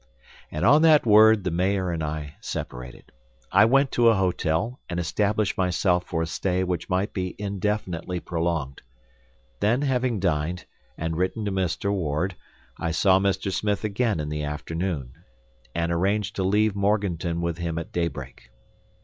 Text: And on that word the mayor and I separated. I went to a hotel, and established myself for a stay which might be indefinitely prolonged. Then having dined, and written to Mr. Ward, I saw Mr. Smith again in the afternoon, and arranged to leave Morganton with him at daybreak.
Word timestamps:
And 0.49 0.65
on 0.65 0.81
that 0.81 1.05
word 1.05 1.43
the 1.43 1.51
mayor 1.51 1.91
and 1.91 2.01
I 2.03 2.33
separated. 2.41 3.11
I 3.51 3.65
went 3.65 3.91
to 3.91 4.09
a 4.09 4.15
hotel, 4.15 4.79
and 4.89 4.99
established 4.99 5.59
myself 5.59 6.05
for 6.07 6.23
a 6.23 6.25
stay 6.25 6.63
which 6.63 6.89
might 6.89 7.13
be 7.13 7.35
indefinitely 7.37 8.19
prolonged. 8.19 8.81
Then 9.59 9.83
having 9.83 10.19
dined, 10.19 10.65
and 10.97 11.15
written 11.17 11.45
to 11.45 11.51
Mr. 11.51 11.93
Ward, 11.93 12.35
I 12.79 12.89
saw 12.89 13.19
Mr. 13.19 13.51
Smith 13.51 13.83
again 13.83 14.19
in 14.19 14.29
the 14.29 14.41
afternoon, 14.41 15.13
and 15.75 15.91
arranged 15.91 16.35
to 16.37 16.43
leave 16.43 16.75
Morganton 16.75 17.39
with 17.39 17.59
him 17.59 17.77
at 17.77 17.91
daybreak. 17.91 18.49